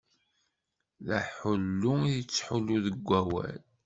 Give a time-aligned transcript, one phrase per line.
[1.07, 3.61] D aḥullu i ttḥullun deg wawal.